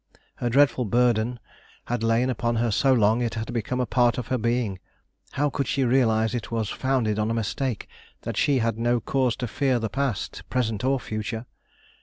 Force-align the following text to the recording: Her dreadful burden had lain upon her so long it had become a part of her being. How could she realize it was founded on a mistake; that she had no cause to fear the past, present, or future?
Her 0.37 0.49
dreadful 0.49 0.85
burden 0.85 1.39
had 1.85 2.01
lain 2.01 2.31
upon 2.31 2.55
her 2.55 2.71
so 2.71 2.91
long 2.91 3.21
it 3.21 3.35
had 3.35 3.53
become 3.53 3.79
a 3.79 3.85
part 3.85 4.17
of 4.17 4.29
her 4.29 4.37
being. 4.39 4.79
How 5.33 5.51
could 5.51 5.67
she 5.67 5.83
realize 5.83 6.33
it 6.33 6.49
was 6.49 6.71
founded 6.71 7.19
on 7.19 7.29
a 7.29 7.35
mistake; 7.35 7.87
that 8.23 8.35
she 8.35 8.57
had 8.57 8.79
no 8.79 8.99
cause 8.99 9.35
to 9.35 9.47
fear 9.47 9.77
the 9.77 9.89
past, 9.89 10.41
present, 10.49 10.83
or 10.83 10.99
future? 10.99 11.45